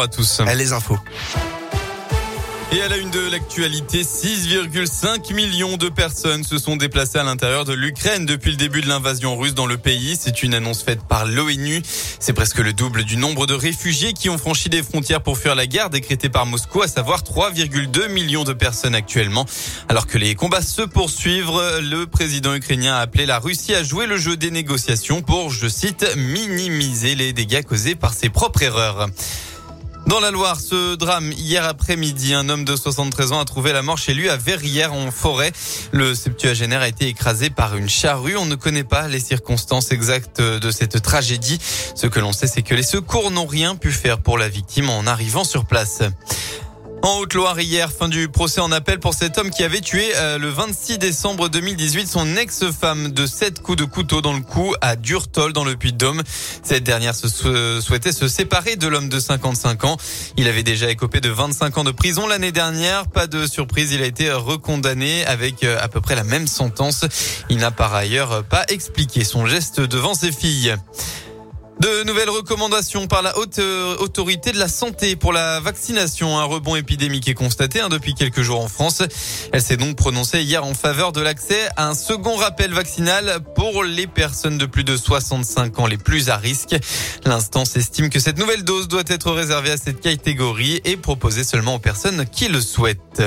à 0.00 0.06
tous. 0.06 0.40
Les 0.56 0.72
infos. 0.72 0.96
Et 2.70 2.80
à 2.82 2.88
la 2.88 2.98
une 2.98 3.10
de 3.10 3.30
l'actualité, 3.32 4.02
6,5 4.02 5.34
millions 5.34 5.76
de 5.76 5.88
personnes 5.88 6.44
se 6.44 6.56
sont 6.56 6.76
déplacées 6.76 7.18
à 7.18 7.24
l'intérieur 7.24 7.64
de 7.64 7.72
l'Ukraine 7.72 8.24
depuis 8.24 8.52
le 8.52 8.56
début 8.56 8.80
de 8.80 8.86
l'invasion 8.86 9.36
russe 9.36 9.54
dans 9.54 9.66
le 9.66 9.76
pays. 9.76 10.16
C'est 10.16 10.44
une 10.44 10.54
annonce 10.54 10.84
faite 10.84 11.00
par 11.02 11.26
l'ONU. 11.26 11.82
C'est 12.20 12.32
presque 12.32 12.58
le 12.58 12.72
double 12.72 13.02
du 13.02 13.16
nombre 13.16 13.48
de 13.48 13.54
réfugiés 13.54 14.12
qui 14.12 14.30
ont 14.30 14.38
franchi 14.38 14.68
des 14.68 14.84
frontières 14.84 15.20
pour 15.20 15.36
fuir 15.36 15.56
la 15.56 15.66
guerre 15.66 15.90
décrétée 15.90 16.28
par 16.28 16.46
Moscou, 16.46 16.82
à 16.82 16.86
savoir 16.86 17.24
3,2 17.24 18.08
millions 18.08 18.44
de 18.44 18.52
personnes 18.52 18.94
actuellement. 18.94 19.46
Alors 19.88 20.06
que 20.06 20.16
les 20.16 20.36
combats 20.36 20.62
se 20.62 20.82
poursuivent, 20.82 21.50
le 21.80 22.04
président 22.04 22.54
ukrainien 22.54 22.94
a 22.94 23.00
appelé 23.00 23.26
la 23.26 23.40
Russie 23.40 23.74
à 23.74 23.82
jouer 23.82 24.06
le 24.06 24.16
jeu 24.16 24.36
des 24.36 24.52
négociations 24.52 25.22
pour, 25.22 25.50
je 25.50 25.66
cite, 25.66 26.06
minimiser 26.16 27.16
les 27.16 27.32
dégâts 27.32 27.64
causés 27.64 27.96
par 27.96 28.14
ses 28.14 28.28
propres 28.28 28.62
erreurs. 28.62 29.08
Dans 30.08 30.20
la 30.20 30.30
Loire, 30.30 30.58
ce 30.58 30.94
drame 30.94 31.32
hier 31.32 31.66
après-midi, 31.66 32.32
un 32.32 32.48
homme 32.48 32.64
de 32.64 32.74
73 32.76 33.32
ans 33.32 33.40
a 33.40 33.44
trouvé 33.44 33.74
la 33.74 33.82
mort 33.82 33.98
chez 33.98 34.14
lui 34.14 34.30
à 34.30 34.38
Verrières 34.38 34.94
en 34.94 35.10
forêt. 35.10 35.52
Le 35.92 36.14
septuagénaire 36.14 36.80
a 36.80 36.88
été 36.88 37.08
écrasé 37.08 37.50
par 37.50 37.76
une 37.76 37.90
charrue. 37.90 38.34
On 38.38 38.46
ne 38.46 38.54
connaît 38.54 38.84
pas 38.84 39.06
les 39.06 39.20
circonstances 39.20 39.92
exactes 39.92 40.40
de 40.40 40.70
cette 40.70 41.02
tragédie. 41.02 41.58
Ce 41.94 42.06
que 42.06 42.20
l'on 42.20 42.32
sait, 42.32 42.46
c'est 42.46 42.62
que 42.62 42.74
les 42.74 42.82
secours 42.82 43.30
n'ont 43.30 43.44
rien 43.44 43.76
pu 43.76 43.92
faire 43.92 44.18
pour 44.18 44.38
la 44.38 44.48
victime 44.48 44.88
en 44.88 45.06
arrivant 45.06 45.44
sur 45.44 45.66
place. 45.66 46.00
En 47.02 47.20
Haute-Loire 47.20 47.60
hier, 47.60 47.92
fin 47.92 48.08
du 48.08 48.28
procès 48.28 48.60
en 48.60 48.72
appel 48.72 48.98
pour 48.98 49.14
cet 49.14 49.38
homme 49.38 49.50
qui 49.50 49.62
avait 49.62 49.80
tué 49.80 50.10
euh, 50.16 50.36
le 50.36 50.48
26 50.48 50.98
décembre 50.98 51.48
2018 51.48 52.06
son 52.08 52.36
ex-femme 52.36 53.12
de 53.12 53.24
sept 53.24 53.60
coups 53.62 53.78
de 53.78 53.84
couteau 53.84 54.20
dans 54.20 54.32
le 54.32 54.40
cou 54.40 54.74
à 54.80 54.96
Durtol 54.96 55.52
dans 55.52 55.64
le 55.64 55.76
Puy-de-Dôme. 55.76 56.22
Cette 56.62 56.82
dernière 56.82 57.14
se 57.14 57.28
souhaitait 57.80 58.10
se 58.10 58.26
séparer 58.26 58.74
de 58.76 58.88
l'homme 58.88 59.08
de 59.08 59.20
55 59.20 59.84
ans. 59.84 59.96
Il 60.36 60.48
avait 60.48 60.64
déjà 60.64 60.90
écopé 60.90 61.20
de 61.20 61.28
25 61.28 61.78
ans 61.78 61.84
de 61.84 61.92
prison 61.92 62.26
l'année 62.26 62.52
dernière. 62.52 63.06
Pas 63.06 63.28
de 63.28 63.46
surprise, 63.46 63.92
il 63.92 64.02
a 64.02 64.06
été 64.06 64.32
recondamné 64.32 65.24
avec 65.26 65.62
euh, 65.62 65.78
à 65.80 65.88
peu 65.88 66.00
près 66.00 66.16
la 66.16 66.24
même 66.24 66.48
sentence. 66.48 67.04
Il 67.48 67.58
n'a 67.58 67.70
par 67.70 67.94
ailleurs 67.94 68.42
pas 68.44 68.64
expliqué 68.68 69.22
son 69.22 69.46
geste 69.46 69.80
devant 69.80 70.14
ses 70.14 70.32
filles. 70.32 70.74
De 71.80 72.02
nouvelles 72.02 72.30
recommandations 72.30 73.06
par 73.06 73.22
la 73.22 73.38
haute 73.38 73.60
euh, 73.60 73.96
autorité 73.98 74.50
de 74.50 74.58
la 74.58 74.66
santé 74.66 75.14
pour 75.14 75.32
la 75.32 75.60
vaccination. 75.60 76.36
Un 76.36 76.42
rebond 76.42 76.74
épidémique 76.74 77.28
est 77.28 77.34
constaté 77.34 77.80
hein, 77.80 77.88
depuis 77.88 78.14
quelques 78.14 78.42
jours 78.42 78.60
en 78.60 78.66
France. 78.66 79.02
Elle 79.52 79.62
s'est 79.62 79.76
donc 79.76 79.94
prononcée 79.94 80.42
hier 80.42 80.64
en 80.64 80.74
faveur 80.74 81.12
de 81.12 81.20
l'accès 81.20 81.68
à 81.76 81.88
un 81.88 81.94
second 81.94 82.34
rappel 82.34 82.72
vaccinal 82.72 83.38
pour 83.54 83.84
les 83.84 84.08
personnes 84.08 84.58
de 84.58 84.66
plus 84.66 84.82
de 84.82 84.96
65 84.96 85.78
ans 85.78 85.86
les 85.86 85.98
plus 85.98 86.30
à 86.30 86.36
risque. 86.36 86.74
L'instance 87.24 87.76
estime 87.76 88.10
que 88.10 88.18
cette 88.18 88.38
nouvelle 88.38 88.64
dose 88.64 88.88
doit 88.88 89.04
être 89.06 89.30
réservée 89.30 89.70
à 89.70 89.76
cette 89.76 90.00
catégorie 90.00 90.80
et 90.84 90.96
proposée 90.96 91.44
seulement 91.44 91.76
aux 91.76 91.80
personnes 91.80 92.26
qui 92.26 92.48
le 92.48 92.60
souhaitent. 92.60 93.22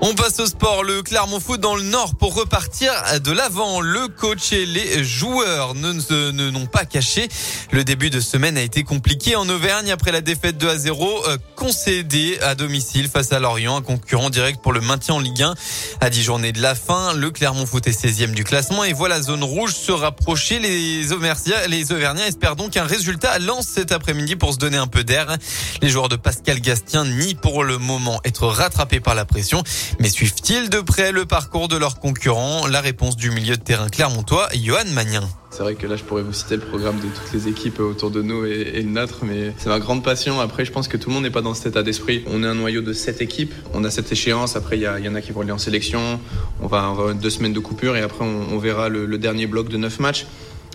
On 0.00 0.14
passe 0.14 0.38
au 0.40 0.46
sport. 0.46 0.82
Le 0.82 1.02
Clermont 1.02 1.40
Foot 1.40 1.60
dans 1.60 1.76
le 1.76 1.82
Nord 1.82 2.16
pour 2.16 2.34
repartir 2.34 2.92
de 3.22 3.32
l'avant. 3.32 3.80
Le 3.80 4.08
coach 4.08 4.52
et 4.52 4.66
les 4.66 5.02
joueurs 5.02 5.74
ne 5.74 6.50
n'ont 6.50 6.66
pas 6.66 6.84
caché. 6.84 7.28
Le 7.70 7.84
début 7.84 8.10
de 8.10 8.20
semaine 8.20 8.58
a 8.58 8.62
été 8.62 8.82
compliqué 8.82 9.36
en 9.36 9.48
Auvergne 9.48 9.90
après 9.90 10.12
la 10.12 10.20
défaite 10.20 10.58
2 10.58 10.68
à 10.68 10.76
0 10.76 11.24
euh, 11.26 11.38
concédée 11.56 12.38
à 12.42 12.54
domicile 12.54 13.08
face 13.08 13.32
à 13.32 13.38
Lorient, 13.38 13.78
un 13.78 13.82
concurrent 13.82 14.30
direct 14.30 14.60
pour 14.62 14.72
le 14.72 14.80
maintien 14.80 15.14
en 15.14 15.20
Ligue 15.20 15.42
1. 15.42 15.54
À 16.00 16.10
10 16.10 16.22
journées 16.22 16.52
de 16.52 16.60
la 16.60 16.74
fin, 16.74 17.14
le 17.14 17.30
Clermont 17.30 17.66
Foot 17.66 17.86
est 17.86 18.04
16e 18.04 18.32
du 18.32 18.44
classement 18.44 18.84
et 18.84 18.92
voit 18.92 19.08
la 19.08 19.22
zone 19.22 19.44
rouge 19.44 19.74
se 19.74 19.92
rapprocher. 19.92 20.58
Les 20.58 21.12
Auvergnats, 21.12 21.66
les 21.68 21.92
Auvergnats 21.92 22.26
espèrent 22.26 22.56
donc 22.56 22.76
un 22.76 22.84
résultat 22.84 23.38
lance 23.38 23.66
cet 23.66 23.92
après-midi 23.92 24.36
pour 24.36 24.52
se 24.52 24.58
donner 24.58 24.76
un 24.76 24.86
peu 24.86 25.04
d'air. 25.04 25.36
Les 25.80 25.88
joueurs 25.88 26.08
de 26.08 26.16
Pascal 26.16 26.60
Gastien 26.60 27.04
nient 27.04 27.36
pour 27.36 27.64
le 27.64 27.78
moment 27.78 28.20
être 28.24 28.46
rattrapés 28.46 29.00
par 29.00 29.14
la 29.14 29.24
pression. 29.24 29.62
Mais 30.00 30.08
suivent-ils 30.08 30.70
de 30.70 30.80
près 30.80 31.12
le 31.12 31.24
parcours 31.24 31.68
de 31.68 31.76
leurs 31.76 31.98
concurrents? 31.98 32.66
La 32.66 32.80
réponse 32.80 33.16
du 33.16 33.30
milieu 33.30 33.56
de 33.56 33.62
terrain 33.62 33.88
clermontois, 33.88 34.48
Johan 34.54 34.84
Magnin. 34.92 35.28
C'est 35.50 35.62
vrai 35.62 35.76
que 35.76 35.86
là, 35.86 35.94
je 35.94 36.02
pourrais 36.02 36.22
vous 36.22 36.32
citer 36.32 36.56
le 36.56 36.62
programme 36.62 36.96
de 36.96 37.06
toutes 37.06 37.32
les 37.32 37.46
équipes 37.46 37.78
autour 37.78 38.10
de 38.10 38.22
nous 38.22 38.44
et, 38.44 38.82
le 38.82 38.90
nôtre, 38.90 39.20
mais 39.22 39.52
c'est 39.56 39.68
ma 39.68 39.78
grande 39.78 40.02
passion. 40.02 40.40
Après, 40.40 40.64
je 40.64 40.72
pense 40.72 40.88
que 40.88 40.96
tout 40.96 41.10
le 41.10 41.14
monde 41.14 41.22
n'est 41.22 41.30
pas 41.30 41.42
dans 41.42 41.54
cet 41.54 41.66
état 41.66 41.84
d'esprit. 41.84 42.24
On 42.26 42.42
est 42.42 42.46
un 42.46 42.56
noyau 42.56 42.80
de 42.80 42.92
sept 42.92 43.20
équipes. 43.20 43.54
On 43.72 43.84
a 43.84 43.90
cette 43.90 44.10
échéance. 44.10 44.56
Après, 44.56 44.76
il 44.76 44.82
y, 44.82 45.08
en 45.08 45.14
a 45.14 45.20
qui 45.20 45.30
vont 45.30 45.42
aller 45.42 45.52
en 45.52 45.58
sélection. 45.58 46.18
On 46.60 46.66
va 46.66 46.86
avoir 46.86 47.14
deux 47.14 47.30
semaines 47.30 47.52
de 47.52 47.60
coupure 47.60 47.96
et 47.96 48.02
après, 48.02 48.24
on, 48.24 48.58
verra 48.58 48.88
le, 48.88 49.06
le 49.06 49.18
dernier 49.18 49.46
bloc 49.46 49.68
de 49.68 49.76
neuf 49.76 50.00
matchs. 50.00 50.26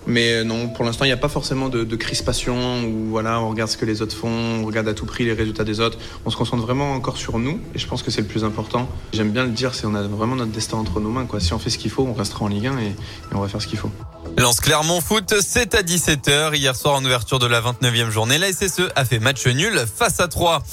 Mais 0.08 0.34
euh, 0.34 0.44
non, 0.44 0.70
pour 0.70 0.86
l'instant, 0.86 1.06
il 1.06 1.10
n'y 1.10 1.14
a 1.14 1.18
pas 1.18 1.30
forcément 1.30 1.70
de, 1.70 1.96
crispation 1.96 2.84
où 2.84 3.10
voilà, 3.10 3.42
on 3.42 3.50
regarde 3.50 3.70
ce 3.70 3.78
que 3.78 3.86
les 3.86 4.02
autres 4.02 4.16
font, 4.16 4.30
on 4.62 4.66
regarde 4.66 4.88
à 4.88 4.94
tout 4.94 5.06
prix 5.06 5.26
les 5.26 5.34
résultats 5.34 5.64
des 5.64 5.80
autres. 5.80 5.98
On 6.26 6.30
se 6.30 6.38
concentre 6.38 6.64
vraiment 6.64 6.94
encore 6.94 7.18
sur 7.18 7.40
nous 7.40 7.60
et 7.76 7.80
je 7.80 7.88
pense 7.88 8.04
que 8.04 8.12
c'est 8.12 8.22
le 8.22 8.28
plus 8.28 8.44
important. 8.44 8.88
J'aime 9.14 9.32
bien 9.32 9.44
le 9.44 9.52
dire, 9.52 9.76
c'est 9.76 9.86
on 9.86 9.96
a 9.96 10.04
vraiment 10.04 10.36
notre 10.36 10.52
destin 10.52 10.78
entre 10.78 11.00
nos 11.00 11.10
mains. 11.10 11.26
Quoi. 11.26 11.40
Si 11.40 11.54
on 11.54 11.60
fait 11.60 11.70
ce 11.70 11.78
qu'il 11.78 11.92
faut, 11.92 12.04
on 12.04 12.14
restera 12.14 12.46
en 12.46 12.48
Ligue 12.48 12.68
1 12.68 12.78
et, 12.80 12.86
et 12.86 12.96
on 13.34 13.42
va 13.42 13.48
faire 13.48 13.62
ce 13.62 13.68
qu'il 13.68 13.80
faut. 13.80 13.92
Lance 14.38 14.62
Clermont 14.62 15.02
Foot, 15.02 15.34
c'est 15.42 15.76
à 15.76 15.82
17h. 15.82 16.56
Hier 16.56 16.76
soir, 16.76 16.96
en 16.96 17.04
ouverture 17.04 17.40
de 17.40 17.48
la 17.48 17.62
29e 17.62 18.10
journée, 18.10 18.38
la 18.38 18.52
SSE 18.52 18.90
a 18.96 19.04
fait 19.04 19.20
match 19.20 19.46
nul 19.48 19.84
face 19.94 20.20
à 20.20 20.28
3. 20.28 20.64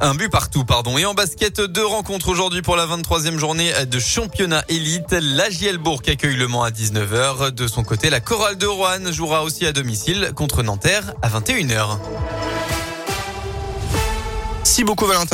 Un 0.00 0.14
but 0.14 0.28
partout, 0.28 0.64
pardon. 0.64 0.98
Et 0.98 1.06
en 1.06 1.14
basket, 1.14 1.60
deux 1.60 1.86
rencontres 1.86 2.28
aujourd'hui 2.28 2.62
pour 2.62 2.76
la 2.76 2.86
23e 2.86 3.38
journée 3.38 3.72
de 3.86 3.98
championnat 3.98 4.64
élite. 4.68 5.12
La 5.12 5.48
Gielbourg 5.48 6.02
accueille 6.06 6.36
Le 6.36 6.48
Mans 6.48 6.64
à 6.64 6.70
19h. 6.70 7.50
De 7.50 7.66
son 7.66 7.82
côté, 7.82 8.10
la 8.10 8.20
Chorale 8.20 8.58
de 8.58 8.66
Rouen 8.66 9.10
jouera 9.10 9.42
aussi 9.42 9.66
à 9.66 9.72
domicile 9.72 10.32
contre 10.34 10.62
Nanterre 10.62 11.14
à 11.22 11.28
21h. 11.28 11.98
Si 14.64 14.82
beaucoup 14.84 15.06
Valentin. 15.06 15.22